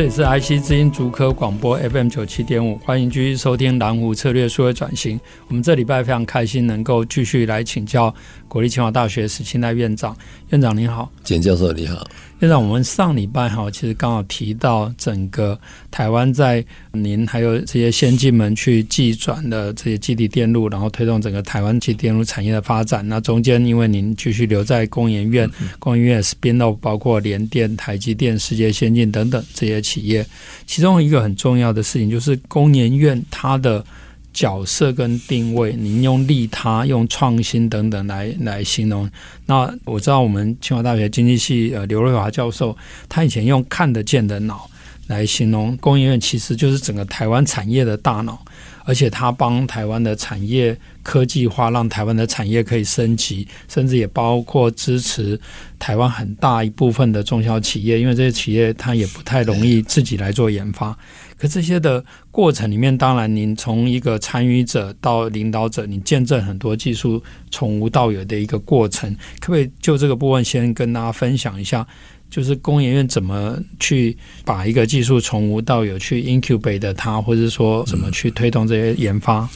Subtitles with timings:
[0.00, 5.20] 这里是 IC 之音足科广播 FM 九七点五，欢迎继续收听蓝湖策略数位转型。
[5.46, 8.14] 我们这礼拜非常开心能够继续来请教
[8.48, 10.16] 国立清华大学史清代院长。
[10.48, 12.02] 院长您好，简教授你好。
[12.40, 15.58] 院长，我们上礼拜哈，其实刚好提到整个
[15.90, 23.06] 台湾在您还有这些先进们去技转的这些基地电路，然后推动整个台湾基地电路产业的发展。
[23.06, 30.24] 那中间因为您继续留在工研院，嗯、工研院 spin off 包括联电、台积电、世界先进等等这些企业，
[30.66, 33.84] 其中一个很重要的事情就是工研院它的。
[34.32, 39.10] 角色跟定位，您用利他、用创新等等来来形容。
[39.46, 42.76] 那我知道我们清华大学经济系呃刘瑞华教授，
[43.08, 44.70] 他以前用看得见的脑
[45.08, 48.42] 来形容工研院，其实就是整个台湾产业的大脑。
[48.86, 55.38] 而且他帮台湾的产业科技化，让台湾的产业可以升级，甚至也包括支持
[55.78, 60.96] 台湾很大一部分的中小企业，因为这些企业它也不太容易自己来做研发。
[61.40, 69.10] 可这些的过程里面，当然您从一个参与者到领导者，你见证很多技术从无到有的一个过程，
[69.40, 71.86] 可不可以就这个部分先跟大家分享一下？
[72.28, 79.48] 就是工研院怎么去把一个技术从无到有去 incubate 它，或者说怎么去推动这些研发？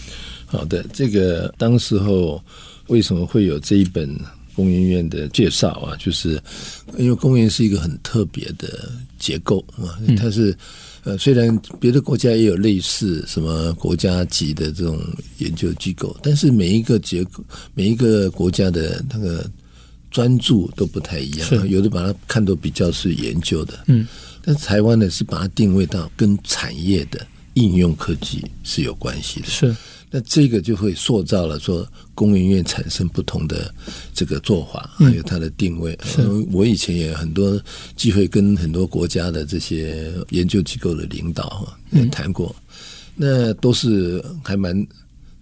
[0.46, 2.42] 好的，这个当时候
[2.86, 4.08] 为什么会有这一本
[4.56, 5.94] 工研院的介绍啊？
[5.98, 6.42] 就是
[6.96, 10.56] 因为工研是一个很特别的结构啊，它是
[11.04, 14.98] 呃虽然别的国家也有类似什么国家级的这种
[15.38, 19.48] 研究机构，但是每一个结构每一个国家的那个。
[20.10, 24.06] 专注都不太一样，有的把它看作比较是研究的，嗯，
[24.44, 29.74] 但台湾呢是把它定位到跟产业的应用科技是有关系的，是，
[30.14, 33.74] 那这个就会塑造了说工研院产生不同的
[34.14, 35.98] 这个做法，还有它的定位。
[36.18, 37.60] 嗯，我以前也很多
[37.96, 42.54] 机会跟很多国家的这些研究机构的领导也谈过，
[43.16, 44.86] 那都是还蛮。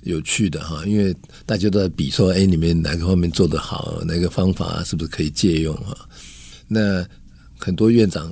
[0.04, 1.14] 有趣的哈，因为
[1.46, 5.96] 大家都在比说，哎，你们哪个方面做得好，哪个方法是不是可以借用哈？
[6.66, 7.06] 那
[7.56, 8.28] 很多院长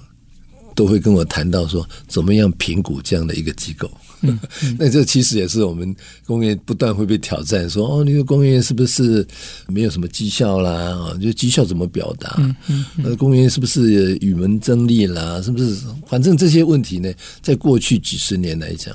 [0.75, 3.91] 都会跟我谈到说，怎么样评估这样的一个机构？
[4.22, 5.94] 嗯 嗯、那这其实也是我们
[6.26, 9.26] 工业不断会被挑战，说哦，你说工业是不是
[9.66, 10.70] 没有什么绩效啦？
[10.72, 12.34] 啊，就绩效怎么表达？
[12.38, 15.41] 嗯嗯嗯、那工业是不是与门争利啦？
[15.42, 15.76] 是不是？
[16.06, 17.10] 反正这些问题呢，
[17.41, 18.94] 在过去几十年来讲。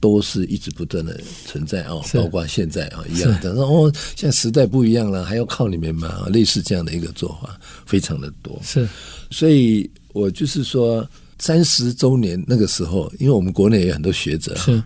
[0.00, 3.54] 都是一直不断的存在哦，包括现在啊一样的。
[3.54, 6.28] 然后现在时代不一样了，还要靠你们嘛？
[6.28, 8.60] 类似这样的一个做法非常的多。
[8.62, 8.86] 是，
[9.30, 11.06] 所以我就是说，
[11.38, 14.82] 三十周年那个时候，因为我们国内也有很多学者，是，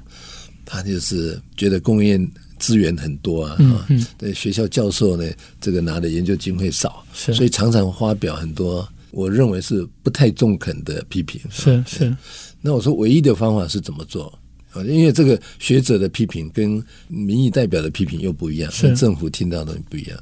[0.65, 2.29] 他就是觉得工研
[2.59, 5.31] 资源很多啊，嗯嗯，对学校教授呢，
[5.61, 11.41] 这个拿的研究经费少，是，所以常常发表很多我认为是不太中肯的批评。
[11.51, 12.17] 是是，
[12.61, 14.37] 那我说唯一的方法是怎么做？
[14.77, 20.19] 因为这个学者的批评跟民意代表的批评又不一样，跟政府听到的不一样，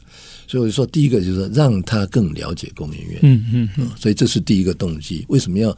[0.47, 5.25] 所以我就说，第一个就是说让他更了解工研院，嗯嗯嗯，所以这是第一个动机。
[5.29, 5.77] 为什么要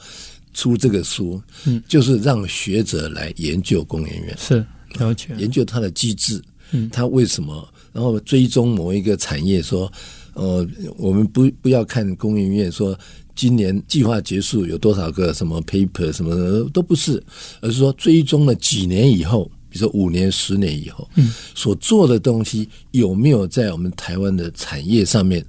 [0.53, 1.43] 出这个书？
[1.67, 4.65] 嗯，就是让学者来研究工研院，是
[4.99, 6.41] 了解研究它的机制，
[6.73, 9.91] 嗯，它为什么，然后追踪某一个产业，说，
[10.35, 10.67] 呃，
[10.99, 12.97] 我们不不要看工研院说。
[13.39, 17.23] 今年计划结束有多少个什么 paper 什么的都不是，
[17.61, 25.45] 而是说追踪了几年以后，比如说五年、十年以后，嗯，所做的东西有没有在我们台湾的产业上面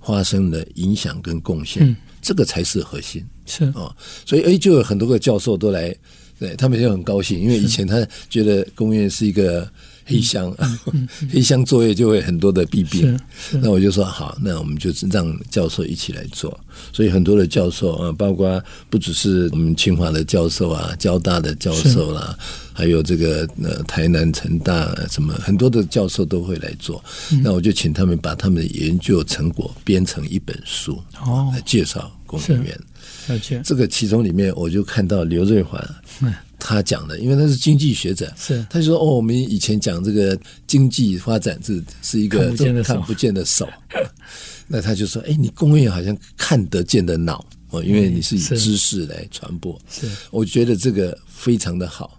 [0.00, 1.84] 发生了影响跟贡献？
[1.84, 3.20] 嗯，这个才是核心。
[3.46, 3.92] 是啊，
[4.24, 5.92] 所以诶，就有很多个教授都来，
[6.38, 9.68] 对他们就很高兴，因为以前他觉得工业是一个。
[10.04, 10.54] 黑箱，
[10.92, 13.18] 嗯、 黑箱作业就会很多的弊病。
[13.52, 16.58] 那我就说好，那我们就让教授一起来做。
[16.92, 22.36] 所以很多的教授啊，包括不只是我们清华的教授啊，交大的教授啦，
[22.72, 27.02] 还有这个呃台南成大什么很多的教授都会来做。
[27.32, 32.80] 嗯、那我就请他们把他们的研究成果编成一本书，哦来介绍工研院。
[33.28, 35.82] 而且这个其中里面，我就看到刘瑞环。
[36.66, 38.64] 他讲的，因为他是经济学者，是。
[38.70, 42.50] 他就说哦，我们以前讲这个经济发展是是一个
[42.82, 43.68] 看不见的手，
[44.66, 47.44] 那他就说，哎，你工业好像看得见的脑。
[47.70, 52.18] 哦，因为你是以知识来传播，是，我觉得这个非常的好。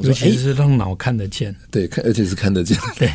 [0.00, 3.10] 尤其是让脑看得见，对，看而且是看得见， 对，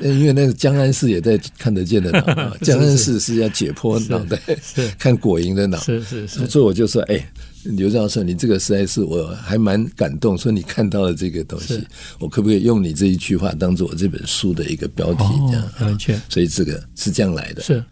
[0.00, 4.90] 因为那个江安市也在看得见的脑，江安市是要解剖脑袋，是。
[4.98, 7.30] 看果蝇的脑，是是是，所以我就说，哎，
[7.64, 11.82] 刘教授，你这个实在是我还蛮感动，说你看到了这个东西，
[12.18, 15.24] 我可不可以用你这一句话当做我这本书的一个标题？
[15.50, 17.62] 这样，完全，所以这个是这样来的。
[17.62, 17.84] 是，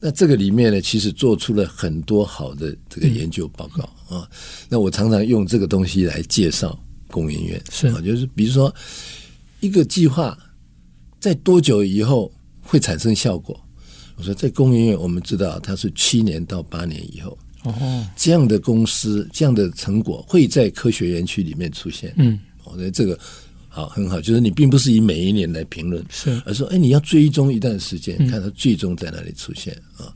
[0.00, 4.28] 那这个里面呢，其实做出了很多好的这个研究报告啊。
[4.68, 6.78] 那我常常用这个东西来介绍。
[7.10, 8.72] 工研院是啊，就是比如说
[9.60, 10.38] 一个计划
[11.18, 12.30] 在多久以后
[12.60, 13.58] 会产生效果？
[14.16, 17.38] 我说在工研院，我们知道它是七年到八年以后
[17.80, 22.12] 哦，这样的公司这样的成果会在科学园区里面出现。
[22.16, 23.18] 嗯，我觉得这个
[23.68, 30.12] 好很好，就是你并不是以每一年来评论，是而说哎，你要追踪一段时间，看它最终在哪里出现啊。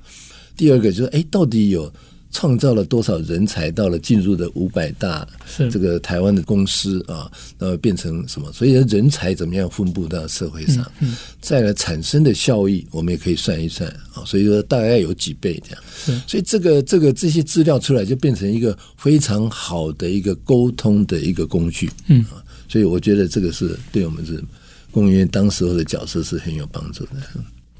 [0.56, 1.92] 第二个就是哎，到底有。
[2.32, 3.70] 创造了多少人才？
[3.70, 8.52] 到了进入的五百大，是这个台湾的公司啊，然后变成什么？
[8.52, 10.84] 所以人才怎么样分布到社会上？
[11.00, 14.24] 嗯，再来产生的效益，我们也可以算一算啊。
[14.26, 15.82] 所以说大概有几倍这样。
[15.94, 21.90] 是，所以这个这个这些资料出来，就变成一个非常好的一个沟通的一个工具。
[22.08, 22.24] 嗯，
[22.68, 24.42] 所以我觉得这个是对我们是
[24.90, 27.12] 公务员当时候的角色是很有帮助的。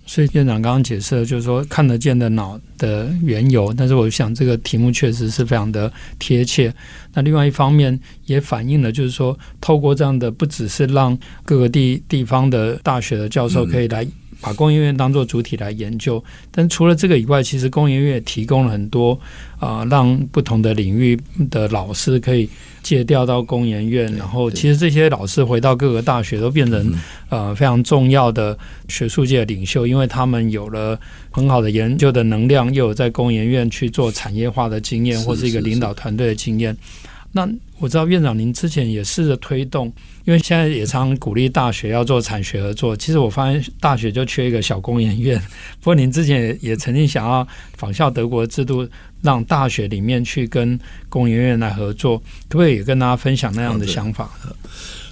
[0.05, 6.75] 所以院长刚刚解释了，就是说看得见的脑的缘由，但是我想这个题目确实是非常的贴切。
[7.15, 14.07] 那另外一方面也反映了，就是说透过这样的，不只是让各个地地方的大学的教授可以来
[14.43, 19.19] 把工研院当做主体来研究，嗯、但除了这个以外，其实工研院也提供了很多
[19.59, 21.19] 啊、呃，让不同的领域
[21.49, 22.47] 的老师可以。
[22.83, 26.93] 借调到工研院，然后其实这些老师回到各个大学都变成
[27.29, 28.59] 呃非常重要的
[28.89, 30.99] 学术界的领袖，因为他们有了
[31.31, 36.77] 很好的研究的能量，又有在工研院去做产业化的经验，或是一个领导团队的经验。
[37.31, 37.49] 那
[37.83, 39.93] 我知道院长您之前也试着推动，
[40.25, 42.97] 因为现在也常鼓励大学要做产学合作。
[42.97, 45.37] 其实我发现大学就缺一个小工研院，
[45.83, 47.47] 不过您之前也也曾经想要
[47.77, 48.89] 仿效德国的制度。
[49.23, 50.77] 让大学里面去跟
[51.09, 54.29] 工研院来合作，可不可以也跟大家分享那样的想法？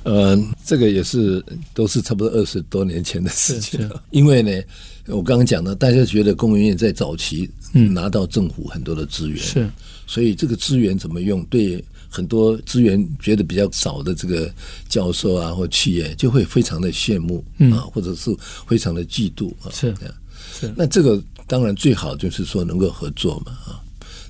[0.02, 1.40] 呃，这个也是
[1.72, 4.02] 都是差不多二十多年前的事情了。
[4.10, 4.50] 因为呢，
[5.06, 9.70] 我刚刚讲的，大家觉得工研院在早期拿到政府很多的资源，是，
[10.08, 14.52] 所以这个资源怎么用，对很多资源觉得比较少的这个
[14.88, 17.42] 教授啊或企业，就会非常的羡慕
[17.72, 18.30] 啊，或者是
[18.66, 20.14] 非常的嫉妒啊，是这样。
[20.52, 23.80] 是，那这个当然最好就是说能够合作嘛啊。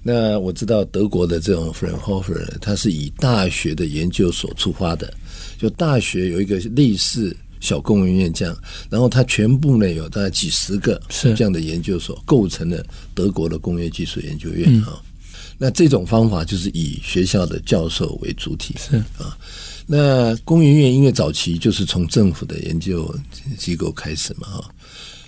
[0.03, 5.12] 那我知道德国的这种 Fraunhofer，他是以大学的研究所出发的，
[5.59, 8.56] 就大学有一个类似小公务院这样，
[8.88, 12.82] 然后它全部呢有大概几十个这样的研究所构成了
[13.15, 14.88] 德国的工业技术研究院啊。
[14.88, 15.10] 嗯、
[15.62, 19.37] 那这种方法就是以学校的教授为主体是啊。
[19.87, 23.15] 那工研院因为早期就是从政府的研究
[23.59, 24.71] 机构开始嘛哈，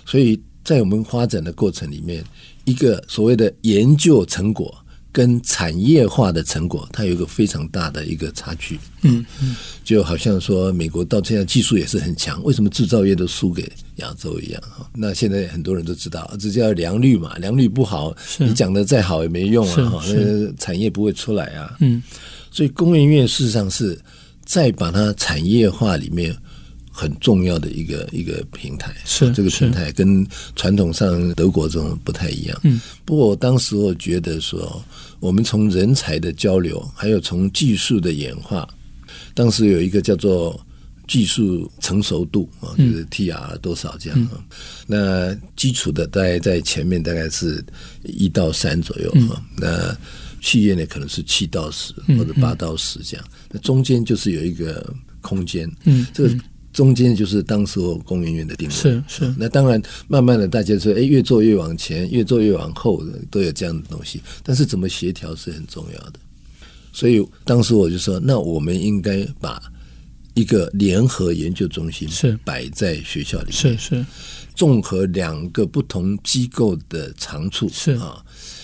[0.05, 2.23] 所以在我们发展的过程里面。
[2.65, 4.73] 一个所谓的研究成果
[5.13, 8.79] 跟产业化的成果，它有一个非常大的一个差距。
[9.03, 14.61] 嗯嗯，就好像说美国到现在技术也是很强，为什么制造业都输给亚洲一样？
[14.63, 21.77] 哈，那现在很多人都知道，这叫良率嘛，良率不好，你讲的再好也没用啊，哈，那个产业不会出来啊。
[21.79, 22.01] 嗯，
[22.49, 23.95] 所以工研院事实上是
[24.43, 26.35] 再把它产业化里面。
[26.95, 32.59] 很重要的一个一个平台，是这个平台跟传统上德国这种不太一样。
[32.63, 34.79] 嗯，不过我当时我觉得说，
[35.19, 38.69] 我们从人才的交流，还有从技术的演化，
[39.33, 40.63] 当时有一个叫做
[41.07, 44.29] 技术成熟度啊，就是 TR 多少这样。
[44.31, 44.39] 嗯，
[44.85, 47.65] 那基础的大概在前面大概是
[48.03, 49.41] 一到三左右啊。
[49.41, 49.97] 嗯，那
[50.41, 53.25] 企业呢可能是七到十或者八到十这样。
[53.49, 55.67] 那中间就是有一个空间。
[55.85, 56.35] 嗯，这个。
[56.73, 59.33] 中间就是当时候工研院的定位，是是。
[59.37, 64.19] 那当然，慢慢的大家说，哎，越做越往前，越做越往后，都有这样的东西。
[64.41, 66.13] 但是怎么协调是很重要的。
[66.91, 69.61] 所以当时我就说，那我们应该把
[70.33, 74.05] 一个联合研究中心是摆在学校里面，是是，
[74.55, 78.23] 综合两个不同机构的长处是啊。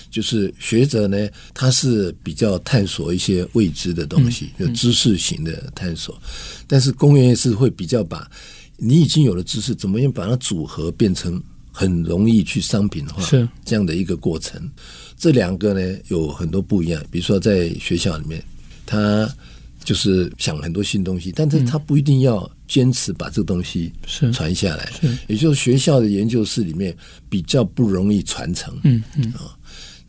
[0.09, 6.19] 就是学者呢，他是比较探索一些未知的东西，就知识型的探索。
[6.67, 8.29] 但是公园也是会比较把
[8.77, 14.69] 你已经有了知识，怎么样把它组合变成很容易去商品化，是这样的一个过程。
[15.17, 17.03] 这两个呢有很多不一样。
[17.11, 18.41] 比如说在学校里面，
[18.85, 19.29] 他
[19.83, 23.91] 就是想很多新东西，但是他不一定要坚持把这个东西
[24.31, 24.89] 传下来。
[25.01, 26.95] 是，也就是学校的研究室里面
[27.29, 28.77] 比较不容易传承。
[28.83, 29.57] 嗯嗯啊，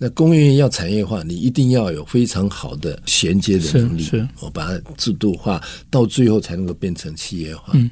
[0.03, 7.75] 那工业要产业化，你一定要有非常好的衔接的能力，是，我把它制度化，到最后才能够变成企业化。
[7.75, 7.91] 嗯。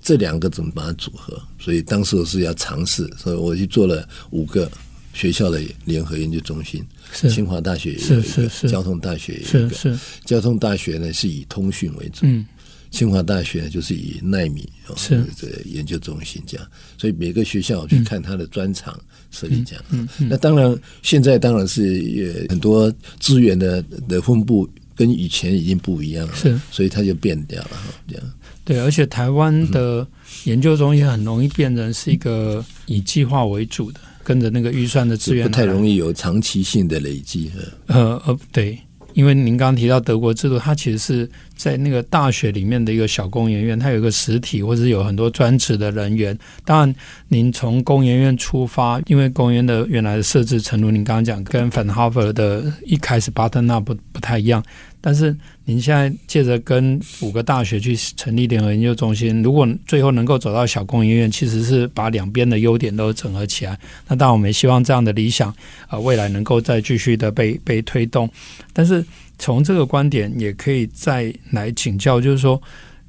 [0.00, 1.36] 这两个怎么把它组合？
[1.58, 4.70] 所以当时我是要尝试，所以我去做了五个
[5.12, 6.82] 学校的联合研究中心。
[7.12, 9.98] 是清华大学也有一个，是是是交通大学也有一个。
[10.24, 12.46] 交通大学呢是以通讯为主，嗯，
[12.90, 16.66] 清华大学就是以奈米是这个研究中心这样。
[16.96, 18.98] 所以每个学校去看它的专长
[19.30, 19.84] 设立这样。
[19.90, 27.70] 嗯，嗯，嗯，那当然现在当然是也很多资源的的分布跟以前已经不一样了，是，所以它就变掉了
[28.08, 28.32] 这样。
[28.64, 30.06] 对，而且台湾的
[30.44, 37.50] 研究中心很容易变成是一个以计划为主的，跟着那个预算的资源，不太容易有长期性的累积。
[37.86, 38.78] 呃呃，对。
[39.18, 46.38] 因为您刚刚提到德国制度，它其实是在那个大学里面的一个小工研院，它有一个实体，或者是有很多专职的人员。
[46.64, 46.94] 当然，
[47.26, 54.62] 您从工研院出发，因为工研院的原来的设置，程度您刚刚讲，跟粉哈弗的一开始巴登纳不不太一样。
[55.00, 63.78] 但是您现在借着跟五个大学去成立联合研究中心，如果最后能够走到小工研院，其实是把两边的优点都整合起来。
[64.08, 65.54] 那当然，我们也希望这样的理想
[65.86, 68.28] 啊、未来能够再继续的被被推动。
[68.72, 69.04] 但是
[69.38, 72.60] 从这个观点，也可以再来请教，就是说，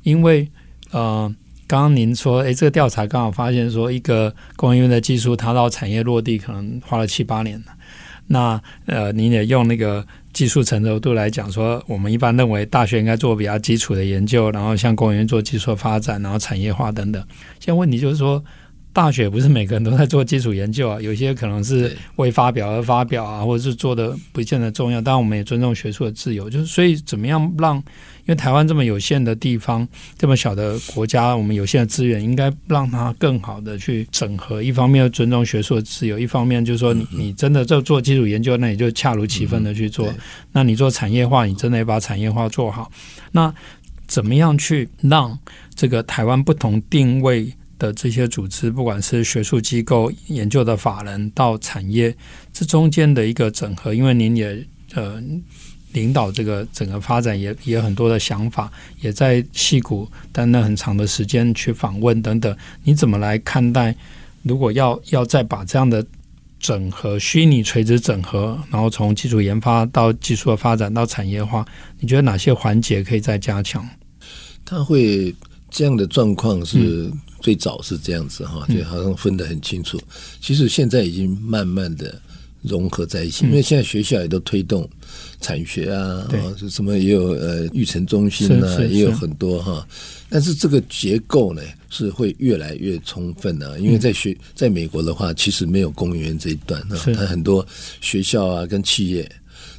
[0.03, 0.47] 因为
[0.91, 1.33] 呃，
[1.65, 7.65] 刚刚您说，诶，这个调查刚好发现说，一个工研院的技术，它到产业落地可能花了七八年了。
[8.29, 10.05] 那呃，你也用那个。
[10.31, 17.21] 技术成熟度来讲，说我们一般认为大学应该做比较基础的研究，然后像公园做技术发展，然后产业化等等。
[17.59, 18.41] 现在问题就是说，
[18.93, 25.01] 大学不是每个人都在做基础研究啊，有些可能是为发表而发表啊，或者是做的不见得重要。
[25.01, 27.83] 当然，我们也尊重学术的自由，就是所以怎么样让。
[28.29, 34.61] 因为台湾这么有限的地方，这么小的国家，我们有限的资源，应该让它更好的去整合。
[34.61, 40.13] 一方面要尊重学术的自由，一方面就是说你，你你真的在做基础研究，那你就恰如其分的去做。
[40.51, 42.91] 那你做产业化，你真的要把产业化做好。
[43.31, 43.51] 那
[44.05, 45.35] 怎么样去让
[45.73, 52.15] 这个台湾不同定位的这些组织，不管是学术机构、研究的法人到产业，
[52.53, 53.91] 这中间的一个整合？
[53.91, 55.19] 因为您也呃。
[55.93, 62.55] 领导这个整个发展也也有很多的想法，也在戏谷待了很长的时间去访问等等。
[62.83, 63.95] 你怎么来看待？
[64.43, 66.05] 如果要要再把这样的
[66.59, 71.65] 整合、虚拟垂直整合，然后从基础研发到技术的发展到产业化，
[71.99, 73.87] 你觉得哪些环节可以再加强？
[74.63, 75.33] 他会
[75.71, 79.99] 这样的状况是最早是这样子哈，就好像分得很清楚。
[80.39, 82.21] 其实现在已经慢慢的。
[82.61, 84.87] 融合在一起，因为现在学校也都推动
[85.39, 89.87] 产学啊，是什么也有呃育成中心啊，也有很多哈。
[90.29, 97.65] 但是这个结构呢是会越来越充分的，啊，因为在学在美国的话，其实没有公务员这一段啊，它很多
[98.01, 99.31] 学校啊跟企业，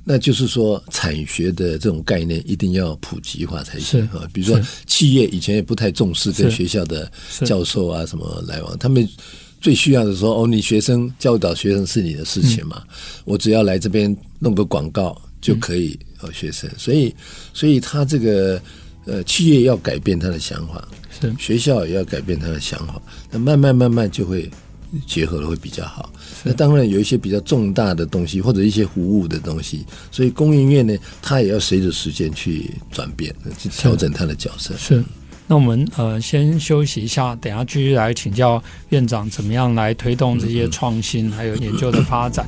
[0.03, 4.29] 那就是说产学的这种概念一定要普及化才行啊。
[4.33, 7.11] 比如说企业以前也不太重视跟学校的
[7.45, 9.07] 教授啊什么来往，他们。
[9.61, 12.83] 最需要的时候，哦，你学生教导学生是你的事情嘛？
[12.87, 16.69] 嗯、我只要来这边弄个广告就可以哦，学生。
[16.79, 17.15] 所以，
[17.53, 18.61] 所以他这个
[19.05, 20.89] 呃，企业要改变他的想法，
[21.21, 23.01] 是学校也要改变他的想法，
[23.31, 24.51] 那慢慢慢慢就会
[25.07, 26.11] 结合的会比较好。
[26.43, 34.75] 那当然有一些比较重大的东西或者一些服务的东西，所以工研院呢，它也要随着时间去转变，去调整他的角色。
[34.79, 34.97] 是。
[34.97, 35.05] 是
[35.51, 42.47] 那我们呃先休息一下，等下继续来请教院长怎么样来推动这些创新还有研究的发展。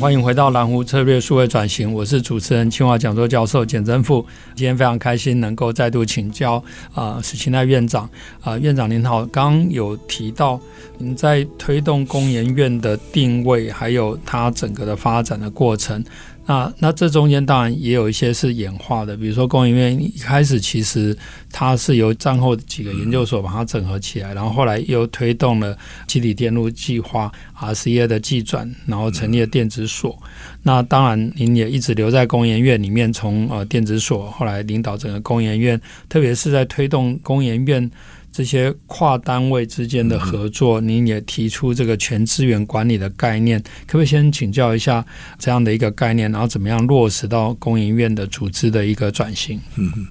[0.00, 4.24] 欢迎回到蓝湖策略数位转型，我是主持人清华讲座教授简政富。
[4.54, 6.54] 今天非常开心能够再度请教
[6.94, 8.08] 啊、史清代院长
[8.40, 9.26] 啊、院长您好。
[9.26, 10.58] 刚有提到
[10.96, 16.02] 您在推动工研院的定位，还有它整个的发展的过程。
[16.50, 21.16] 那那这中间当然也有一些是演化的，比如说工研院一开始其实
[21.52, 25.78] 它是由战后几个研究所把它整合起来，然后后来又推动了
[26.08, 30.20] 集体电路计划 RCA 的技转，然后成立了电子所。
[30.64, 37.88] 那当然您也一直留在工研院里面，从呃电子所后来领导整个工研院，特别是在推动工研院。
[38.32, 45.04] 这些跨单位之间的合作，您也提出这个全资源管理的概念，可不可以先请教一下
[45.38, 49.60] 这样的一个概念，然后怎么样落实到工研院的组织的一个转型？
[49.76, 50.06] 嗯，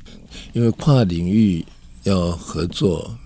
[0.54, 1.66] 因为跨领域
[2.04, 3.18] 要合作，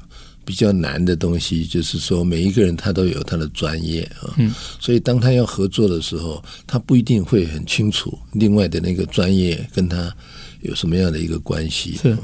[0.46, 10.16] 比较难的东西，就是说每一个人他都有他的专业啊，嗯，所以当他要合作的时候，他不一定会很清楚另外的那个专业跟他
[10.64, 12.18] 有什么样的一个关系，是，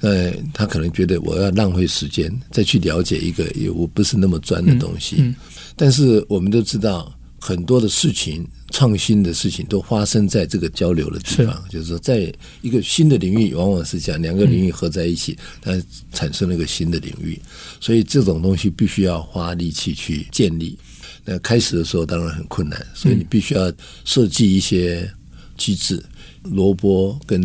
[0.00, 5.34] 呃，他可能觉得我要浪费时间再去了解一个也我不是那么专的东西，嗯，
[5.76, 8.46] 但是我们都知道很多的事情。
[8.70, 12.30] 创新的事情都发生在这个交流的地方，就是说，在
[12.60, 15.72] 一个新的领域，往往是这样，两个领域合在一起，它
[16.12, 17.40] 产生了一个新的领域。
[17.80, 20.78] 所以这种东西必须要花力气去建立。
[21.24, 23.72] 那开始的时候当然很困难，所以你必须要
[24.04, 25.10] 设计一些
[25.58, 26.02] 机制，
[26.44, 27.38] 萝卜跟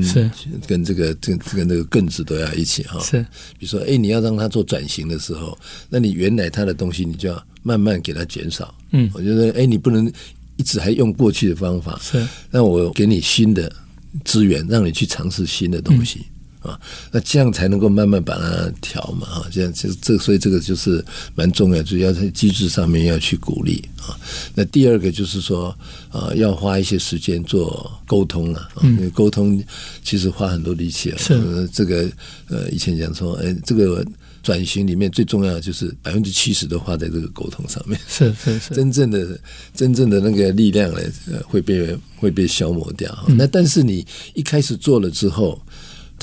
[0.66, 2.98] 跟这个这这个那个棍子都要一起哈。
[3.02, 3.20] 是，
[3.60, 5.58] 比如说，哎，你要让它做转型的时候，
[5.90, 8.74] 那你原来它的东西，你就要慢慢给它减少。
[8.92, 10.10] 嗯，我觉得，哎，你不能。
[10.56, 13.76] 一直还用过去的方法，是，那我给你新的
[14.24, 16.26] 资源，让你去尝试新的东西、嗯、
[16.64, 16.80] 啊，
[17.12, 21.04] 那这样才能够慢慢把它调嘛啊，这样就这，所以这个就是
[21.36, 24.18] 蛮重要，就要在机制上面要去鼓励啊。
[24.56, 25.76] 那第二个就是说
[26.10, 29.64] 啊，要花一些时间做沟通啊，嗯、因为沟通
[30.04, 31.18] 其实花很多力气啊。
[31.18, 32.10] 是、呃，这个
[32.48, 34.06] 呃，以前讲说，哎，这个。
[34.44, 39.40] 转型里面最重要的就是百分之七十都花在这个沟通上面，是是是，真正的
[39.74, 41.00] 真正的那个力量呢，
[41.48, 43.10] 会被会被消磨掉。
[43.30, 45.58] 嗯、那但是你一开始做了之后，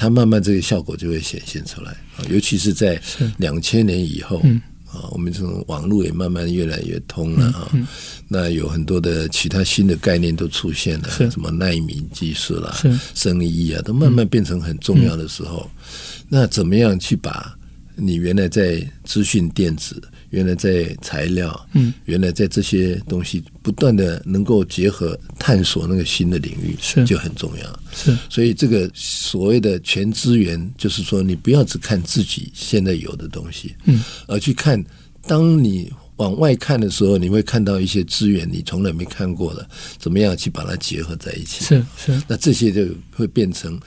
[0.00, 1.94] 它慢慢这个效果就会显现出来。
[2.30, 2.98] 尤其是在
[3.36, 4.62] 两千年以后，啊、嗯，
[5.10, 7.68] 我们这种网络也慢慢越来越通了啊。
[7.74, 7.86] 嗯嗯、
[8.26, 12.74] 那有很多的其他新的概念都出现了，什么纳米技术啦、
[13.14, 17.54] 生医啊，都慢慢变成很重要的时候，嗯、那怎么样去把？
[17.94, 27.80] 你原来在资讯电子，原来在材料，嗯，原来在这些东西不断的能够结合探索那个新的领域，是就很重要。
[27.92, 34.82] 是，所以这个所谓的全资源，就是说你不要只看自己现在有的东西，嗯，而去看，
[35.26, 39.68] 当你往外看的时候，你会看到一些资源你从来没看过的，
[39.98, 41.64] 怎么样去把它结合在一起？
[41.64, 43.80] 是是，那这些就会变成。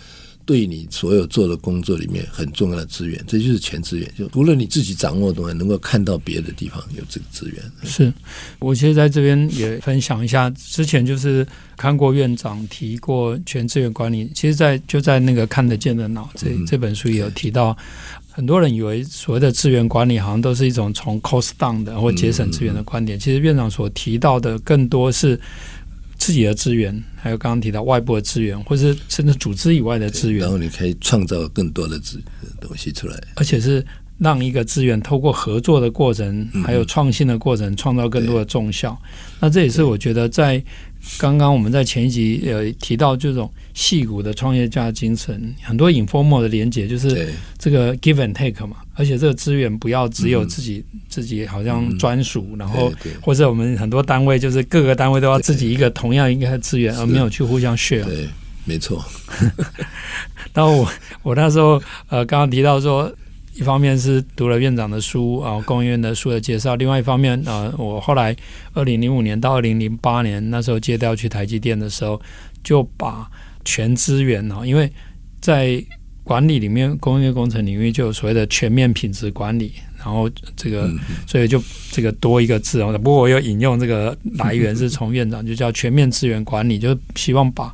[0.45, 4.09] 对你所有做的工作里面很重要的资源，这就是全资源。
[4.17, 7.63] 就除了你自己掌握的东西，能够看到别的地方有这个资源。
[7.83, 8.13] 是，
[8.59, 14.29] 我其实在这边也分享一下，之前就是看过院长提过全资源管理。
[14.35, 17.77] 其实，在就在那个看得见的脑这这本书也有提到，
[18.29, 23.17] 很多人以为所谓的资源管理好像都是一种从 cost down 的或节省资源的观点。
[23.17, 25.39] 其实院长所提到的更多是。
[26.23, 32.17] 自己的资源，还有刚刚提到外部的资源，或是甚至组织以外的资源，然后你可以创造更多的资
[32.61, 33.85] 东西出来，而且是
[34.19, 38.97] 让一个资源透过合作的过程，还有创新的过程，创造更多的重效。
[39.41, 40.63] 那这也是我觉得在。
[41.19, 58.03] 刚刚我们在前一集呃提到这种戏骨的创业家精神，很多 informal 的连接就是这个 give and take 嘛，而且这个资源不要只有自己、嗯、自己好像专属，嗯、然后或者我们很多单位就是各个单位都要自己一个同样一个资源，而没有去互相 share。
[58.03, 58.27] 对，
[58.65, 59.03] 没错。
[60.53, 60.89] 然后我
[61.21, 63.13] 我那时候呃刚刚提到说。
[63.55, 68.35] 一方面是读了院长的书啊，工研院的书的介绍；另外一方面啊，我后来
[68.73, 72.19] 二零零五年到二零零八年那时候借调去台积电的时候，
[72.63, 73.29] 就把
[73.63, 74.91] 全资源啊，因为
[75.39, 75.83] 在
[76.23, 80.89] 管理里面，工业工程领域就有所谓的全面品质管理，然后这个
[81.27, 81.61] 所以就
[81.91, 82.97] 这个多一个字哦。
[82.97, 87.73] 不过我有引用这个来源是从院长，就叫全面资源管理，就是希望把。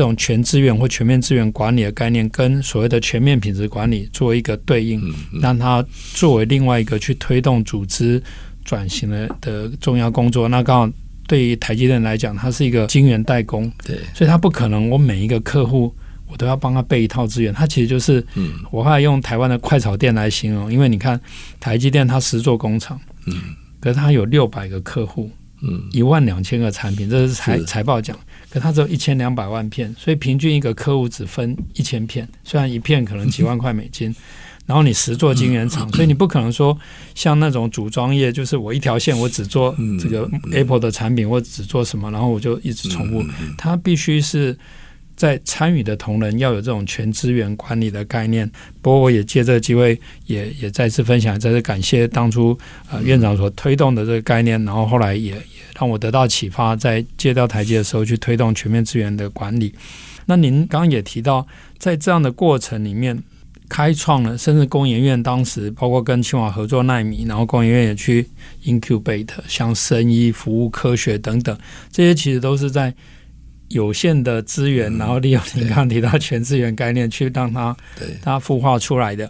[0.00, 4.98] 这种全资源或全面资源管理的概念，跟所谓的全面品质管理做一个对应，
[5.42, 5.84] 让它
[6.14, 8.22] 作为另外一个去推动组织
[8.64, 10.48] 转型的的重要工作。
[10.48, 10.94] 那刚好
[11.28, 15.94] 对于台积电来讲，它是一个晶圆代工，对，所以它不可能我每一个客户
[16.26, 17.52] 我都要帮他备一套资源。
[17.52, 21.20] 它其实就是，嗯我后来用台湾的快炒店来形容，因为你看
[21.60, 23.34] 台积电它十座工厂，嗯，
[23.78, 28.18] 可是它有六百个客户，嗯，一万两千个产品，这是财财报讲。
[28.50, 34.14] 可它只有一千两百万片，所以平均一个客户只分一千片，虽然一片可能几万块美金，
[34.66, 36.76] 然后你十座晶圆厂，所以你不可能说
[37.14, 43.24] 像那种组装业，就是我一条线我只做这个 Apple 的产品，我只做什么，然后我就一直重复，
[43.56, 44.58] 它必须是。
[45.20, 48.50] 在参与的同仁要有这种全资源管理的概念。
[48.80, 52.58] 不过，我也借这个机会也，也再次分享，再次感谢当初
[52.90, 55.42] 呃院长所推动的这个概念，然后后来也也
[55.78, 59.74] 让我得到启发，在借调台阶的时候去推动全面资源的管理。
[60.24, 63.22] 那您刚刚也提到，在这样的过程里面，
[63.68, 68.26] 开创了，甚至工研院当时包括跟清华合作奈米，然后工研院也去
[68.64, 71.54] incubate 像生医、服务科学等等，
[71.92, 72.94] 这些其实都是在。
[73.70, 77.76] 有限的资源，然后利用你刚刚提到全资源概念去让它
[78.22, 79.28] 它孵化出来的。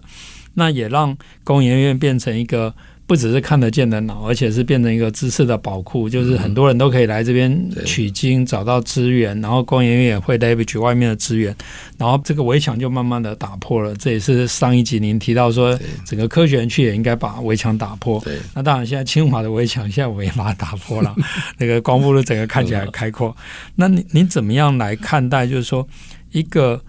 [0.52, 2.74] 那也让工研院变成一个。
[3.10, 11.52] 不只是看得见的脑，而且是变成一个知识的宝库，就是很多人都可以来这边取经，找到资源，然后工研院也会 leverage 外面的资源，
[11.98, 13.92] 然后这个围墙就慢慢的打破了。
[13.96, 18.24] 这也是上一集您提到说，整个科学园区也应该把围墙打破。
[18.54, 21.12] 那当然，现在清华的围墙现在我也把它打破了，
[21.58, 23.36] 那个光复路整个看起来开阔。
[23.74, 25.48] 那你你怎么样来看待？
[25.48, 25.84] 就是说，
[26.30, 26.80] 一个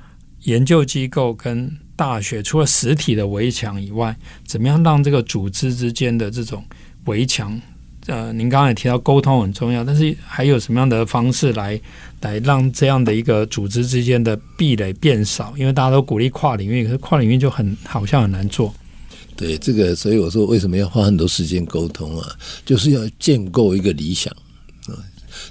[0.44, 6.66] 研究机构跟大学除了实体的围墙以外，怎么样让这个组织之间的这种
[7.06, 7.62] 围墙？
[8.08, 11.80] 呃，您刚刚也提到沟通很重要，但是还有什么样的方式来
[12.22, 15.54] 来让这样的一个组织之间的壁垒变少？
[15.56, 18.74] 因为大家都鼓励跨领域，可是跨领域就很好像很难做。
[19.36, 22.28] 对这个，所以我说为什么要花很多时间沟通啊？
[22.66, 24.36] 就是要建构一个理想。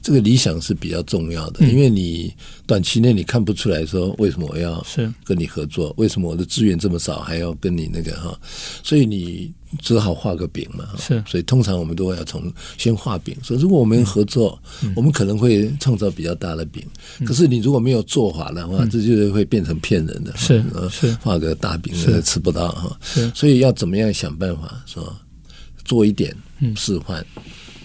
[0.03, 2.33] 这个理想是比较重要的，嗯、因为你
[2.67, 8.39] 短期内你看不出来说为什么我要是跟你合作，为什么我的资源这么少还要跟你那个哈，
[8.83, 10.89] 所以你只好画个饼嘛。
[10.99, 16.85] 是，所以通常我们都要从先画饼，说如果我们合作，嗯、我们可能会创造比较大的饼。
[17.19, 20.35] 嗯、可是你如果没有做法的话，嗯、这就是会变成骗人的。
[20.37, 22.99] 是是，画个大饼是吃不到哈。
[23.03, 25.15] 是，所以要怎么样想办法说
[25.85, 26.35] 做一点
[26.75, 27.25] 示范。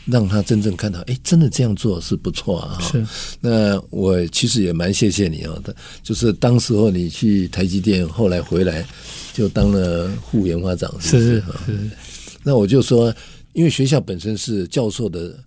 [0.08, 2.78] 嗯让他真正看到，哎，真的这样做是不错啊！
[2.80, 3.06] 是，
[3.42, 5.62] 那我其实也蛮谢谢你哦，
[6.04, 8.86] 就是当时候你去台积电，后来回来
[9.34, 11.90] 就当了副研发长，是是是。
[12.44, 13.14] 那我就说，
[13.54, 15.38] 因为学校本身是教授的。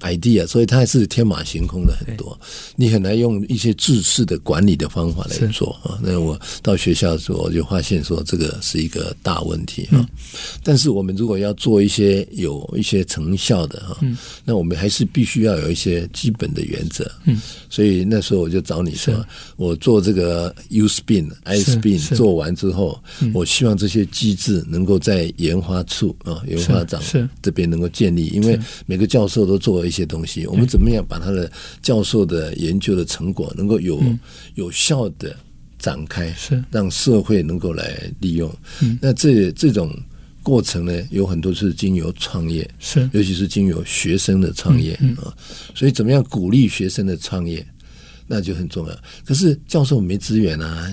[0.00, 2.38] idea，所以它还是天马行空的很多，
[2.76, 5.98] 你很难用一些制式的管理的方法来做啊。
[6.02, 9.94] 那我到学校的时候，我就发现说这个是一个大问题啊。
[9.94, 10.08] 嗯、
[10.62, 17.10] 但是我们如果要做一些有一些成效的哈，嗯、那我们还是必须要有一些基本的原则。
[17.24, 19.14] 嗯，所以那时候我就找你说，
[19.56, 27.00] 我做这个 U spin I spin 做完之后，我希望这些机制能够在研发处啊，研发长
[27.40, 29.85] 这边能够建立，因为每个教授都做。
[29.86, 31.50] 一些东西，我们怎么样把他的
[31.82, 34.02] 教授的研究的成果能够有
[34.54, 35.34] 有效的
[35.78, 38.52] 展开，是让社会能够来利用。
[39.00, 39.94] 那这这种
[40.42, 45.34] 过程呢，有很多是经由创业，是尤其是经由学生的创业啊。
[45.74, 47.66] 所以，怎么样鼓励学生的创业？
[48.26, 48.98] 那就很重要。
[49.24, 50.92] 可是教授没资源啊，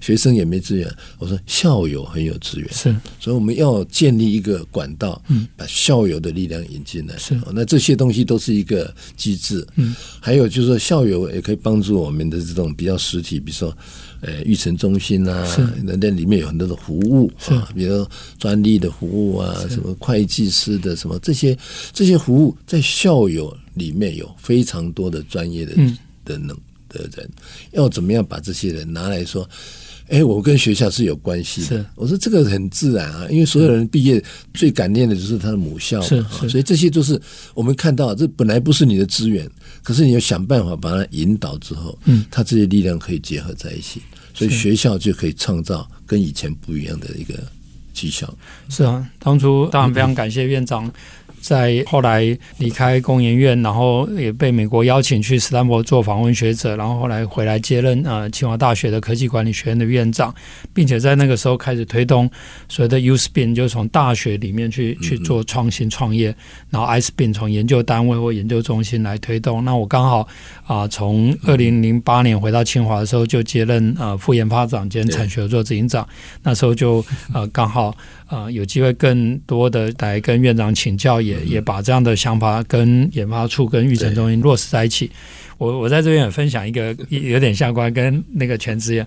[0.00, 0.88] 学生也没资源。
[1.18, 7.16] 我说校友很有资源，是，所以我们要建立一个管道，嗯，把校友的力量引进来。
[7.16, 9.66] 是，那这些东西都是一个机制。
[9.76, 13.76] 嗯，还有就是说，校友也可以帮助我们的这种比较实体，比如说，
[14.20, 15.46] 呃，育成中心啊，
[15.82, 18.06] 那那里面有很多的服务啊，比如
[18.38, 21.56] 专利的服务啊，什么会计师的什么这些
[21.92, 25.74] 这些服务，在校友里面有非常多的专业的。
[26.36, 26.46] 嗯。
[26.46, 26.56] 的能
[26.88, 27.30] 的人
[27.72, 29.46] 要怎么样把这些人拿来说？
[30.08, 31.66] 哎，我跟学校是有关系的。
[31.66, 37.20] 是我说这个很自然啊，因为所有人毕业最感念的就是他的母校嘛，是是，所以这些都是
[37.52, 39.46] 我们看到，这本来不是你的资源，
[39.82, 44.00] 可是你要想办法把它引导之后，嗯，他这些力量可以结合在一起，
[44.32, 47.34] 所以学校就可以创造跟以前不一样的一个
[47.92, 48.34] 绩效。
[48.70, 50.86] 是啊，当初当然非常感谢院长。
[50.86, 50.92] 嗯
[51.40, 60.34] 在后来离开工研院，然后也被美国邀请去斯坦福做访问学者，然后后来回来接任呃清华大学的科技管理学院的院长，
[60.74, 62.30] 并且在那个时候开始推动
[62.68, 66.34] 所谓的 U Spin，就是从大学里面去去做创新创业，
[66.70, 69.64] 然后 I Spin 从研究单位或研究中心来推动。
[69.64, 70.26] 那我刚好
[70.66, 76.06] 啊，从二零零八年回到清华的时候，就接任呃副研发长兼产学合作执行长，
[76.42, 77.94] 那时候就呃刚好。
[78.28, 85.10] 呃，有机会更多的来跟院长请教，也也把这样的想法跟研发处、跟育成中心落实在一起。
[85.56, 89.06] 我我在这边也分享一个有点相关，跟那个全职业，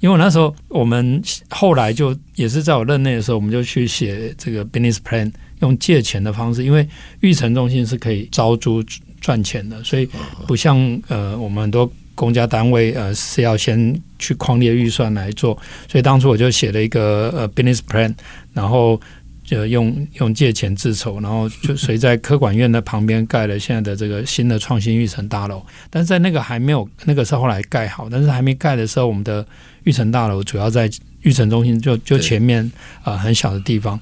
[0.00, 6.88] 因为我那时候我们后来就也是在我任内的时候，我们就去写这个 business plan，用借钱的方式，因为
[7.20, 8.82] 育成中心是可以招租
[9.20, 10.08] 赚钱的，所以
[10.46, 11.90] 不像呃我们很多。
[12.16, 15.54] 公家单位呃是要先去框列预算来做，
[15.90, 18.14] 所以当初我就写了一个呃 business plan，
[18.54, 18.98] 然后
[19.44, 25.62] 就用用借钱自筹，然后就随在科管院的旁边盖了现在的这个新的创新育成大楼。
[25.90, 29.46] 但是在那个还没有那个是后来盖好，但是还没盖的时候，我们的
[29.82, 32.64] 育成大楼主要在育成中心就就前面
[33.02, 34.00] 啊、呃、很小的地方。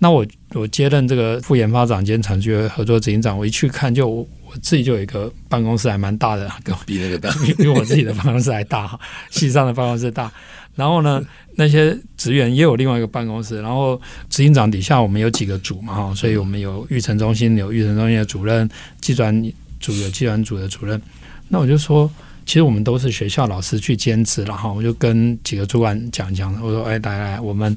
[0.00, 4.26] 那我我接任这个副研发长兼产学合作执行长，我一去看就。
[4.52, 6.50] 我自己就有一个办公室还蛮大的，
[6.84, 8.98] 比那个大， 比我自己的办公室还大，
[9.30, 10.28] 系上的办公室大。
[10.74, 13.62] 然后呢，那些职员也有另外一个办公室。
[13.62, 13.94] 然后
[14.28, 18.68] 执行长底下我们有几个组嘛，哈，所以我们有育成中心有育成中心的主任，
[19.00, 19.32] 技专
[19.78, 21.00] 组有技专组的主任。
[21.46, 22.10] 那我就说，
[22.44, 27.76] 其实我们都是学校老师去兼职，然后我就跟几个主管讲讲，我说，哎，来来，我们。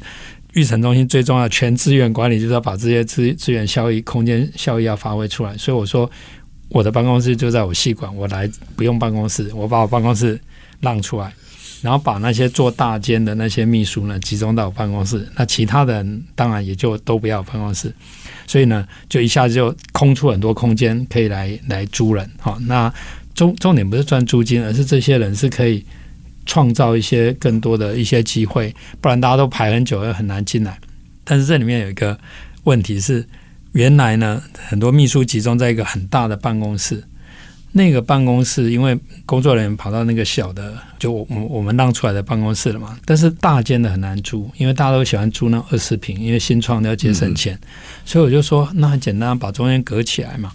[0.53, 5.57] 育成中心最重要的全资源管理，就是要把这些资资源效益、空间效益要发挥出来。
[5.57, 6.09] 所以我说，
[6.69, 10.39] 我的办公室就在我系馆，我来不用办公室，我把我办公室
[10.79, 11.33] 让出来，
[11.81, 17.93] 然后把那些做大间的那些秘书呢集中到我办公室，那其他的人当然也就都不要办公室。
[18.45, 22.29] 所以呢，就一下子就空出很多空间可以来来租人。
[22.39, 22.93] 好，那
[23.33, 25.83] 重重点不是赚租金，而是这些人是可以。
[26.45, 30.77] 创造一些更多的一些机会，不然大家都排很久，又很难进来。
[31.23, 32.17] 但是这里面有一个
[32.63, 33.25] 问题是，
[33.71, 37.03] 原来呢，很多秘书集中在一个很大的办公室，
[37.71, 42.97] 那个办公室因为工作人员跑到那个小的，就我我我们让出来的办公室了嘛。
[43.05, 47.57] 但是大间的很难租，因为大家都喜欢租那二十平，因为新创的要节省钱，
[48.05, 50.51] 所以我就说，那很简单，把中间隔起来嘛。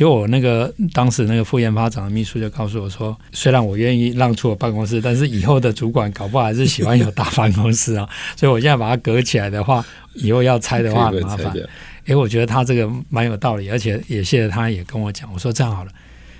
[0.00, 8.08] 就我那个当时那个副研发长的秘书就告诉我说，虽然我愿意让出我办公室，但是以后的主管搞不好还是喜欢有大办公室啊。
[8.34, 9.84] 所以我现在把它隔起来的话，
[10.14, 11.52] 以后要拆的话很麻烦。
[12.06, 15.92] 哎，我觉得他这个蛮有道理，而且也谢谢他也跟我讲，我说这样好了，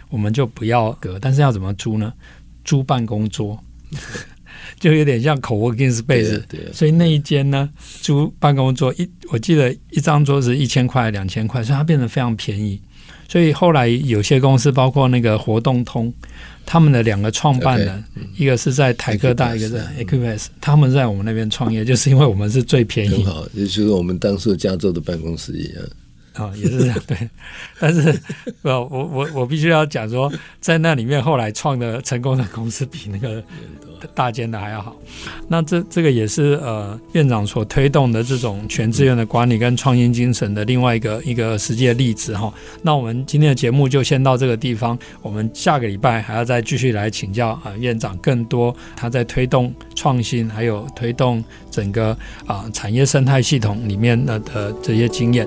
[0.08, 2.10] 我们就不要隔，但是要怎么租呢？
[2.64, 3.62] 租办公桌，
[4.80, 6.42] 就有点像 co-working space。
[6.72, 7.68] 所以那一间呢，
[8.00, 12.80] 租办公桌一，我记得一张桌子一千块、两千块，所以它变得非常便宜。
[13.30, 16.12] 所以后来有些公司，包括那个活动通，
[16.66, 18.02] 他们的两个创办人，
[18.36, 23.22] 一个是在台科大，一个在 Acupass，他们在我们那边创业，就是因为我们是最便宜。
[23.22, 25.84] 很好，也就是我们当时加州的办公室一样。
[26.34, 27.28] 啊、也是这样对，
[27.78, 28.12] 但是
[28.62, 33.42] 不，我我我必须要讲说，在那里面后来创的成功的公司比那个
[34.14, 34.96] 大间的还要好。
[35.48, 42.52] 那这这个也是呃院长所推动的这种全资源的管理跟创新精神的另外一个一个实际的例子哈。
[42.82, 52.16] 那我们今天的节目就先到这个地方，我们下个礼拜还要再继续来请教啊、院长更多他在推动创新还有推动整个
[52.46, 55.46] 啊、产业生态系统里面的的这些经验。